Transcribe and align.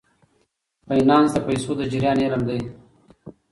فینانس 0.87 1.29
د 1.33 1.37
پیسو 1.47 1.71
د 1.79 1.81
جریان 1.91 2.17
علم 2.25 2.41
دی. 2.49 2.59